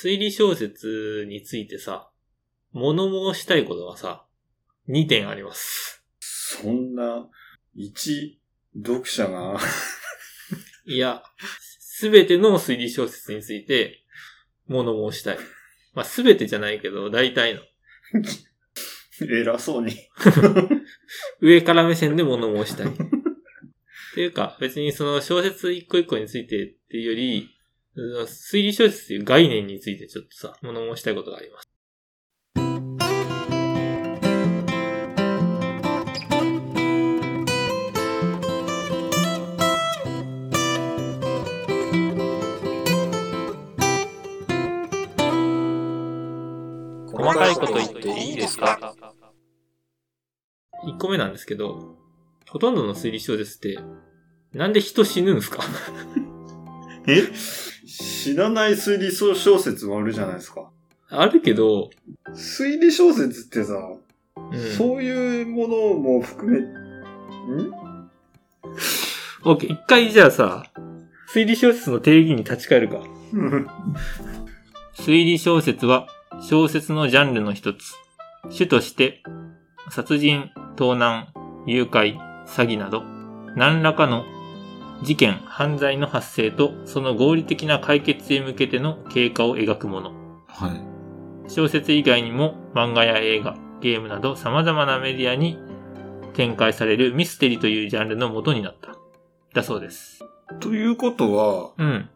[0.00, 2.10] 推理小説についてさ、
[2.72, 4.24] 物申したいことがさ、
[4.88, 6.02] 2点あります。
[6.18, 7.28] そんな、
[7.74, 8.40] 一
[8.74, 9.58] 読者が、
[10.86, 11.22] いや、
[11.78, 14.04] すべての推理小説について、
[14.66, 15.38] 物申したい。
[15.92, 17.60] まあ、すべてじゃないけど、大体の。
[19.20, 19.94] 偉そうに。
[21.40, 22.88] 上から目線で物申したい。
[22.88, 22.90] っ
[24.14, 27.50] ていうか、別にその小説一個一個についてっていうより、
[27.94, 31.68] 推理小説っていう概念についてちょっとさ、物申したいことがあります。
[47.14, 48.94] 細かいこと言っていいですか
[50.86, 51.98] ？1個目なんですけど、
[52.48, 53.78] ほとんどの推理小説って、
[54.52, 55.62] なんで人死ぬんですか？
[57.06, 57.28] え？
[57.86, 60.70] 知らない推理小説もあるじゃないですか。
[61.08, 61.90] あるけど、
[62.34, 63.74] 推理小説ってさ、
[64.36, 64.58] うん。
[64.76, 67.72] そういうものも含め、ん？
[69.44, 70.64] オッケー、一回じゃあさ、
[71.34, 73.00] 推理小説の定義に立ち返るか。
[73.32, 73.66] うん
[74.94, 76.06] 推理小説は
[76.48, 77.92] 小説のジャンルの一つ。
[78.54, 79.22] 種として、
[79.90, 81.28] 殺人、盗難、
[81.66, 82.16] 誘拐、
[82.46, 83.02] 詐欺など、
[83.56, 84.24] 何らかの
[85.02, 90.12] 事件、犯罪の発生とその合理的な解決へ向けての経過を描くもの。
[90.46, 91.50] はい。
[91.50, 95.58] 小説以外にも漫画や映画、ゲームなど様々なメディアに
[96.34, 98.96] 展開されるミステリというジャンルの元になった。
[99.54, 100.20] だそうです。
[100.60, 102.08] ということは、うん、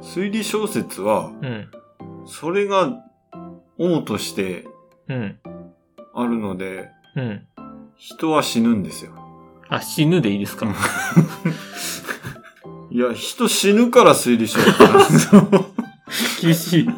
[0.00, 1.70] 推理小説は、うん、
[2.26, 2.90] それが、
[3.76, 4.66] 主として
[5.08, 5.38] うん、
[6.14, 7.46] あるので、うん。
[7.96, 9.12] 人は死ぬんですよ。
[9.68, 10.66] あ、死ぬでいいですか？
[10.66, 10.68] い
[13.00, 15.66] や、人死ぬから推理小説なんですよ。
[16.42, 16.88] 厳しい。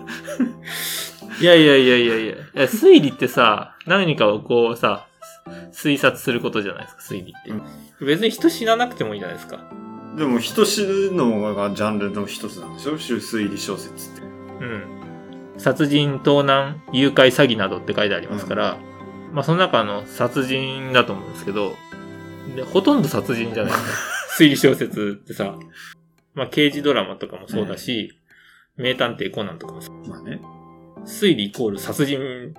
[1.41, 2.35] いやいやいやいやいや。
[2.35, 5.07] いや推理ってさ、何かをこうさ、
[5.73, 7.43] 推察することじゃないですか、推理っ
[7.99, 8.05] て。
[8.05, 9.59] 別に人死ななくてもいいじゃないですか。
[10.17, 12.93] でも人死ぬのがジャンルの一つなんでしょ？
[12.95, 14.23] 推理小説って。
[14.61, 14.83] うん。
[15.59, 18.77] 殺人、盗難、誘拐、詐欺などって書いてありますから、
[19.33, 21.75] まあその中の殺人だと思うんですけど、
[22.57, 23.93] でほとんど殺人じゃないですか。
[24.39, 25.57] 推理小説ってさ、
[26.35, 28.19] まあ刑事ドラマとかもそうだし、
[28.77, 30.41] 名探偵コナンとかもそうまあね。
[31.05, 32.55] 推理イコール殺人、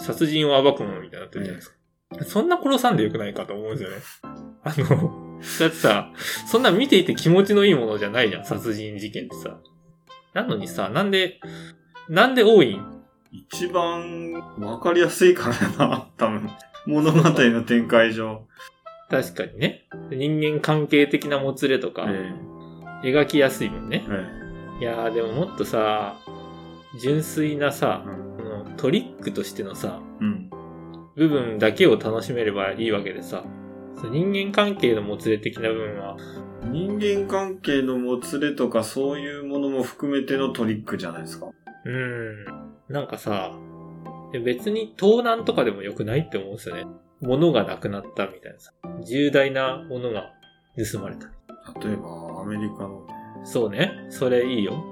[0.00, 1.76] 殺人を暴くものみたいになってるじゃないですか。
[2.24, 3.96] そんな殺さんでよくないかと思うんですよね。
[4.64, 6.12] あの、だってさ、
[6.46, 9.58] そんな見ていて気持ちのいいものじゃないじゃん、殺人事件ってさ。
[10.34, 11.40] なのにさ、なんで、
[12.08, 13.02] なんで多いん？
[13.30, 16.50] 一番わかりやすいからな、多分。
[16.86, 18.46] 物語の展開上。
[19.12, 19.86] 確かにね。
[20.10, 22.32] 人間関係的なもつれとか、え
[23.04, 24.12] 描きやすいもんねえ。
[24.78, 26.16] えいやーでももっとさ、
[26.98, 30.50] 純粋なさえ、うんこのトリックとしてのさ、うん。
[31.14, 33.44] 部分だけを楽しめればいいわけでさ、
[34.10, 36.16] 人間関係のもつれ的な部分は、
[36.64, 41.46] 人間関係のもつれとかそういうものも含めてのトリックじゃないですか。
[41.84, 42.44] うーん、
[42.88, 43.52] なんかさ、
[44.32, 46.86] で別に盗難とかでも良くないって思うんですよね。
[47.22, 48.72] 物がなくなったみたいなさ。
[49.06, 50.32] 重大なものが
[50.92, 51.26] 盗まれた。
[51.80, 53.06] 例えば、アメリカの。
[53.44, 53.92] そうね。
[54.10, 54.84] それいいよ。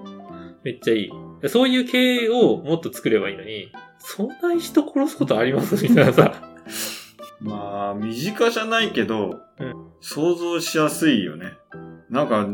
[0.63, 1.11] めっちゃいい。
[1.41, 5.83] でそういう系をもっと作ればいいのに、そんなに人殺すことあります？
[5.83, 6.35] みたいなさ。
[7.41, 11.53] まあ、身近じゃないけど、うん想像しやすいよね。
[12.09, 12.47] なんか、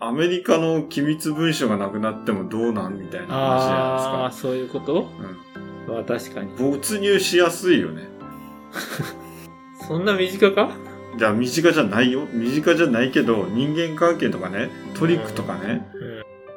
[0.00, 2.98] アメリカの機密文書がなくなってもどうなん？
[2.98, 4.94] みたいな話じゃああ、そういうこと？
[4.94, 5.92] ないですか。
[5.92, 6.52] まあ確かに。
[6.52, 6.70] うん。
[6.72, 8.02] 没入しやすいよね。
[9.86, 10.70] そんな身近か？
[11.18, 12.26] じゃあ身近じゃないよ。
[12.32, 15.90] 身近じゃないけど、人間関係とかね、トリックとかね、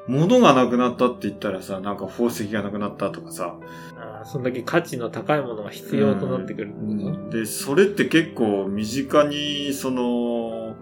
[0.08, 0.16] うん。
[0.20, 3.56] 物がなくなったって言ったらさ、なんか宝石がなくなったとかさ、
[3.98, 10.76] あーそんだけ価値の高いものが必要となってくるってこと、で、それって結構身近に、その、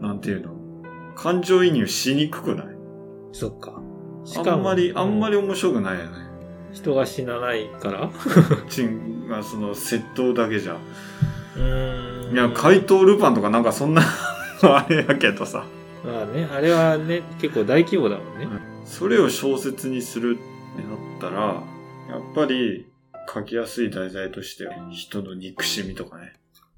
[0.00, 0.52] なんていうの、
[1.16, 2.66] 感情移入しにくくない？
[3.32, 3.80] そっか。
[4.24, 6.10] しあんまり、うあんまり面白くないよね。
[6.74, 8.10] 人が死なないから
[8.68, 10.74] チンがその窃盗だけじゃ。
[11.56, 12.34] うーん。
[12.34, 14.02] いや、怪盗ルパンとかなんかそんな、
[14.62, 15.64] あれやけどさ。
[16.04, 18.46] まあね、あれはね、結構大規模だもんね。
[18.84, 21.62] それを小説にするってなったら、
[22.10, 22.86] やっぱり
[23.32, 26.32] 書きやすい題材としては人の憎しみとかね。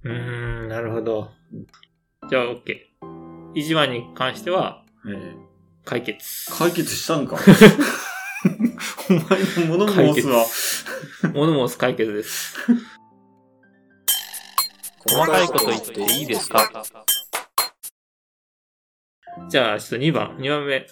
[0.05, 1.31] うーん、なるほど。
[2.29, 2.61] じゃあ、OK。
[3.55, 5.33] 意地ワンに関しては、ええ
[5.85, 6.51] 解決。
[6.53, 7.37] 解決したんか？
[9.11, 10.45] お前の物申すわ。
[11.35, 12.57] 物申す解決です。
[15.09, 16.85] 細かいこと言っていいですか？
[19.49, 20.87] じゃあ、ちょっと2番、2番目。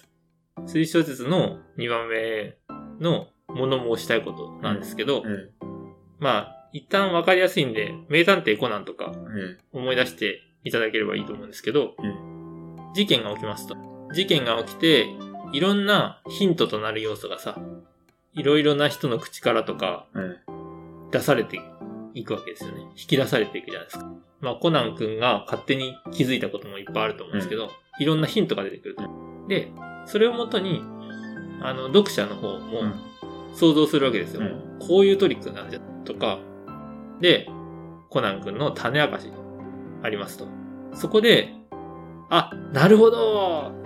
[0.66, 2.56] 推理小説の2番目
[3.00, 5.50] の物申したいことなんですけど、え
[6.20, 13.74] まあ、一旦わかりやすいんで、名探偵コナンとかえ、え思い出していただければいいと思うんですけど、え事件が起きますと。
[14.12, 15.06] 事件が起きて、
[15.54, 17.56] いろんなヒントとなる要素がさ、
[18.32, 20.52] いろいろな人の口からとかえ、え
[21.12, 21.60] 出されて
[22.12, 22.80] いくわけですよね。
[22.96, 24.10] 引き出されていくじゃないですか。
[24.40, 27.70] まあ、コナン君が勝手に気づいたこともいっぱいあると思うんですけど、
[28.00, 29.04] いろんなヒントが出てくると。
[29.46, 29.70] で、
[30.06, 30.82] それをもとに、
[31.62, 32.94] あの、読者の方もうん
[33.54, 34.40] 想像するわけですよ。
[34.40, 36.40] うんこういうトリックなんじゃ、とか、
[37.20, 37.48] で、
[38.10, 39.32] コナン君の種明かし
[40.02, 40.48] ありますと。
[40.94, 41.54] そこで、
[42.28, 43.83] あ、なるほど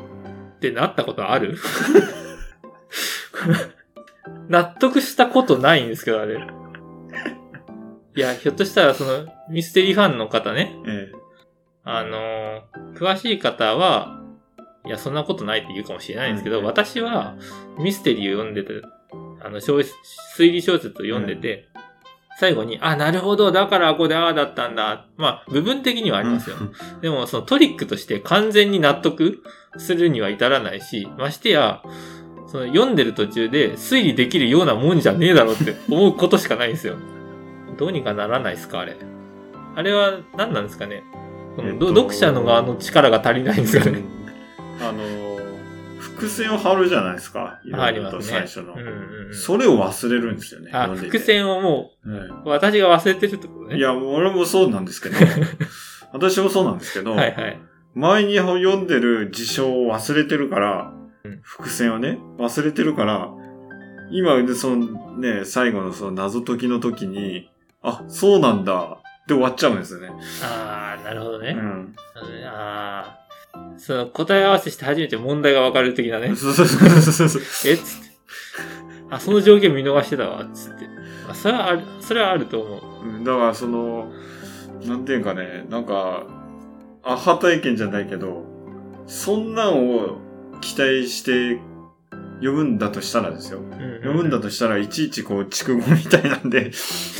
[0.58, 1.56] ってなったことある？
[4.48, 6.40] 納得したことないんですけど、あれ。
[8.16, 11.12] いや、ひょっとしたらそのミステリーファンの方ね、え
[11.84, 14.20] あのー詳しい方は、
[14.84, 16.64] いや、そんなことないって言うかもしれないんですけど、うん。
[16.64, 17.36] 私は
[17.78, 18.82] ミステリーを読んでて、
[19.40, 21.67] あの、小推理小説を読んでて、
[22.38, 25.06] 最後に、あ、なるほど、だからここでああだったんだ。
[25.16, 26.56] まあ、部分的にはありますよ。
[27.02, 29.42] でも、そのトリックとして完全に納得
[29.76, 31.82] するには至らないし、ましてや、
[32.46, 36.94] その読んでる途中で推理できるようなもんじゃねえだろって思うことしかないんですよ。
[37.76, 38.96] どうにかならないですか、あれ。
[39.74, 41.02] あれは何なんですかね。
[41.56, 44.04] このどえっと読者の側の力が足りないんですかね。
[44.80, 45.27] あのー、
[46.18, 47.60] 伏線を張るじゃないですか。
[47.64, 48.22] いろいろとありますね。
[48.22, 48.80] 最初のうん。
[48.80, 50.70] うんうん、それを忘れるんですよね。
[50.72, 53.76] あ、伏線をもえう、私が忘れてるってことね。
[53.76, 55.16] えいや、俺もそうなんですけど、
[56.12, 57.60] 私もそうなんですけど、はいはい。
[57.94, 60.92] 前に読んでる事象を忘れてるから
[61.24, 63.28] うん、伏線をね、忘れてるから、
[64.10, 67.50] 今でそのね、最後のその謎解きの時に、
[67.82, 70.10] あ、そうなんだって終わっちゃうんですよね。
[70.42, 71.50] あー、なるほどね。
[71.50, 71.94] うん。
[72.46, 73.27] あー。
[73.78, 76.34] その答え合わせして初めて問題がわかる的なね。
[76.36, 77.42] そうそうそうそう。
[77.66, 77.74] え？
[77.74, 78.08] っつって。
[79.10, 80.86] あ、その条件見逃してたわ、つって。
[81.28, 83.08] あそれはある、それはあると思う。
[83.08, 84.12] うんだからその、
[84.84, 86.24] なんていうかね、なんか、
[87.02, 88.44] アハ体験じゃないけど、
[89.06, 90.18] そんなんを
[90.60, 91.60] 期待して
[92.36, 93.60] 読むんだとしたらですよ。
[93.98, 96.70] 読むんだとしたらいちいちこう、筑後みたいなんで、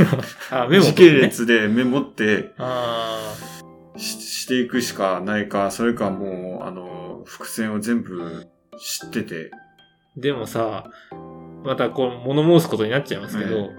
[0.51, 3.58] あ、メモ時系列でメモってあし
[3.99, 8.47] していくしかないか、それかもう、あの、伏線を全部
[8.79, 10.91] 知ってて、ーでもさ、
[11.65, 13.71] またこう、物申すことになっちゃいますけど、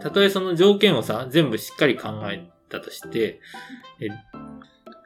[0.00, 3.40] たとえその条件をさ、全部しっかり考えたとして、
[4.00, 4.08] え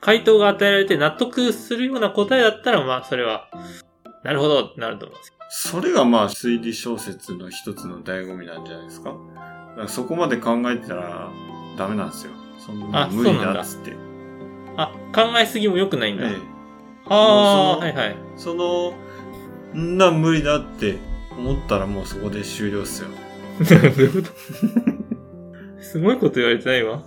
[0.00, 3.48] 回答が与えられて納得するような答えだったら、まあ、それは、
[4.22, 5.34] なるほどなると思うんですよ。
[5.80, 9.10] それがまあ推理小説の一つの醍醐味なんじゃないですか？
[9.10, 11.30] だからそこまで考えてたら
[11.76, 12.32] ダメなんですよ。
[12.58, 13.92] そんな無理だっつって。
[14.76, 16.28] あ、考えすぎも良くないんだ。
[16.28, 16.54] ええ
[17.06, 18.16] ああ、はいはい。
[18.36, 18.94] その、
[19.74, 20.98] んな無理だって
[21.36, 23.08] 思ったらもうそこで終了っすよ。
[23.58, 24.34] どういうこと
[25.82, 27.02] すごいこと言われてないわ。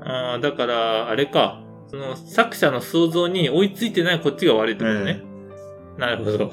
[0.00, 1.62] ああ、だから、あれか。
[1.88, 5.22] その、作者の想像に追いついてないこっちが悪いってことね。
[5.98, 6.50] なるほど。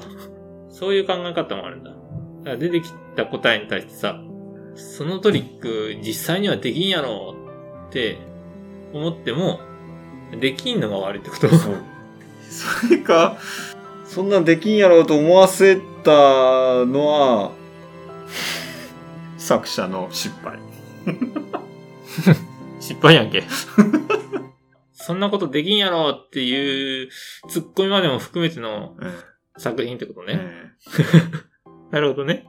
[0.68, 1.90] そういう考え方もあるんだ。
[1.90, 4.20] だから出てきた答えに対してさ、
[4.74, 7.34] そのトリック実際にはできんやろ
[7.88, 8.18] って
[8.92, 9.60] 思っても、
[10.38, 11.48] できんのが悪いってこと？
[11.48, 11.76] そう。
[12.50, 13.38] それか、
[14.06, 16.10] そんなんできんやろうと思わせた
[16.84, 17.52] のは、
[19.38, 20.58] 作者の失敗。
[22.80, 23.44] 失敗やんけ。
[24.92, 27.08] そんなことできんやろっていう
[27.48, 29.12] ツッコミまでも含めてのえ
[29.58, 30.42] 作品ってことえね。
[30.42, 32.46] え なるほどね。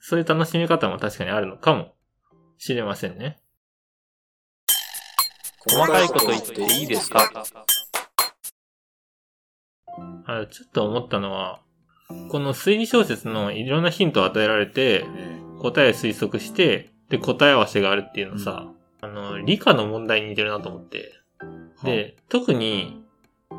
[0.00, 1.94] そういう楽しみ方も確かにあるのかも
[2.58, 3.38] しれませんね。
[5.68, 7.44] 細かいこと言っていいですか？
[10.26, 11.60] あちょっと思ったのは、
[12.28, 18.68] この推理小説のいろんなヒントを与えられて、え答えを推測して、で、答え合わせがあるっていうのさ、
[19.00, 21.12] あの、理科の問題に似てるなと思って。
[21.84, 23.04] えで、特に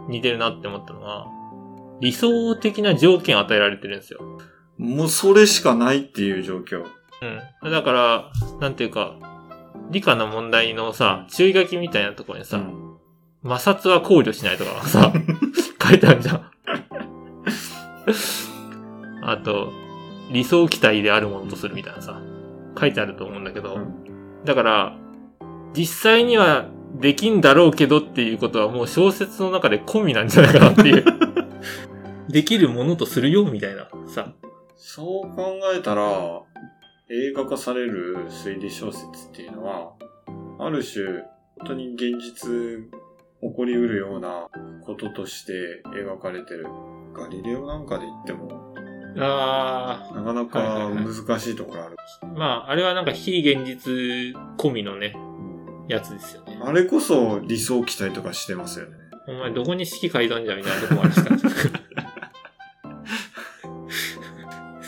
[0.07, 1.27] 似てるなって思ったのは、
[2.01, 4.19] 理想的な条件を与えられてるんですよ。
[4.77, 6.85] もうそれしかないっていう状況。
[7.63, 7.71] うん。
[7.71, 9.17] だから、なんていうか、
[9.89, 12.89] 理科の問題のさ、注意書きみたいなところにさ、うん
[13.41, 15.13] 摩擦は考慮しないとかさ、
[15.81, 16.51] 書いてあるじゃん。
[19.21, 19.71] あと、
[20.31, 22.21] 理想期待であるものとするみたいなさ、
[22.77, 24.97] 書いてあると思うんだけど、うんだから、
[25.73, 26.65] 実際には
[26.95, 31.05] できんだろうけどっていうことはもう小説の中で込みなんじゃないかなっていう。
[32.29, 34.31] できるものとするよ、みたいなさ。
[34.75, 36.03] そう考えたら、
[37.11, 39.93] 映画化される推理小説っていうのは、
[40.59, 41.05] ある種、
[41.57, 42.49] 本当に現実
[43.41, 44.47] 起こりうるような
[44.85, 46.67] こととして描かれてる。
[47.13, 48.73] ガリレオなんかで言っても、
[49.17, 51.97] あなかなか難しいところある。
[52.21, 53.91] あ、まあ、あれはなんか非現実
[54.57, 55.15] 込みのね、
[55.87, 56.59] やつですよね。
[56.63, 58.91] あれこそ理想期待とかしてますよね。
[59.27, 61.79] お前どこに式書いたんじゃみたいなとこもあるしか？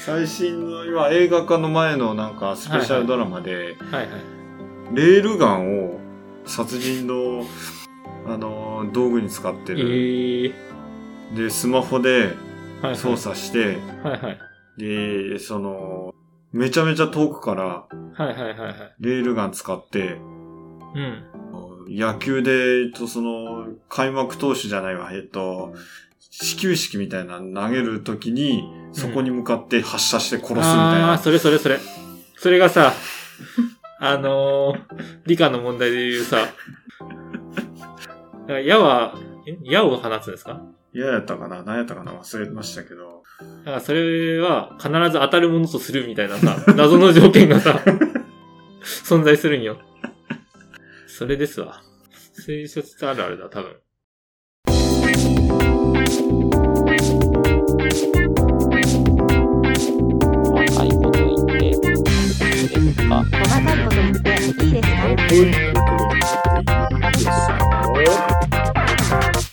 [0.04, 4.22] 最新の今映画化の前のなんかスペシャルドラマで、はいはい。
[4.94, 6.00] レールガンを
[6.46, 7.46] 殺人の、
[8.26, 10.54] あの、道具に使ってえる。
[11.34, 12.32] えで、スマホではい
[12.82, 12.98] はい。
[12.98, 14.40] 操作して、はいはい。
[14.78, 16.16] で、その、
[16.52, 17.88] めちゃめちゃ遠くからは
[18.20, 18.76] いはいはいはい。
[19.00, 20.18] レールガン使って、
[20.96, 21.24] うん。
[21.88, 25.76] 野球で、えっと、その、開幕投手じゃないわ、えっと、
[26.34, 31.18] 始球式みたいなの投げるときに、そこに向かって発射して殺すみたいああー、な。
[31.18, 31.78] それそれそれ。
[32.38, 32.94] それがさ、
[34.00, 34.78] あのー、
[35.26, 36.48] 理科の問題で言うさ、
[38.66, 39.14] 矢は、
[39.48, 40.62] え矢を放つんですか？
[40.94, 41.64] 嫌やったかな？
[41.64, 42.14] 何やったかな？
[42.14, 43.24] 忘れましたけど。
[43.66, 47.82] だからそれは必ず当たるものとするみたいなさ、 謎の条件がさ、
[49.06, 49.80] 存在するんよ。
[51.08, 51.82] それですわ。
[52.46, 53.76] 推説あるあるだ、多分。
[63.12, 65.12] か細かいこと言っていいですか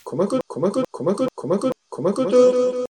[0.05, 2.87] 鼓膜、鼓膜、鼓膜、鼓膜、鼓膜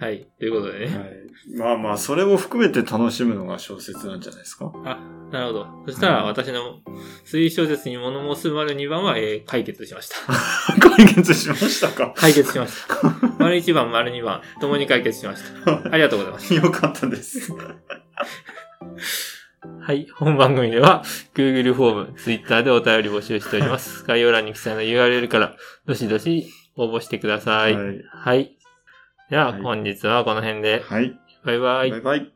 [0.00, 0.26] はい。
[0.38, 0.98] ということでね。
[0.98, 1.08] はい。
[1.56, 4.72] まあまあ、それも含めて楽しむのが小説なんじゃないですか？
[5.30, 5.66] なるほど。
[5.86, 6.80] そしたら私の
[7.24, 10.16] 推理小説に物申す丸2番は、えー解決しました。
[10.96, 12.12] 解決しましたか？
[12.16, 12.96] 解決しました。
[13.38, 15.72] 丸1番、丸2番、ともに解決しました。
[15.92, 16.54] ありがとうございます。
[16.54, 17.52] よかったです。
[19.80, 20.06] はい。
[20.14, 21.02] 本番組では、
[21.34, 24.04] Google フォーム、Twitter でお便り募集しております。
[24.08, 27.76] 概要欄に記載の URL から、どしどし応募してください。
[27.76, 28.02] はい。
[28.04, 28.56] はい。
[29.30, 31.18] では、はい本日はこの辺で、はい。
[31.44, 32.32] バイバイバイバイ。